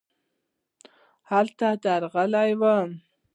هلته 1.29 1.67
درغلې 1.83 2.49
وم. 2.61 2.89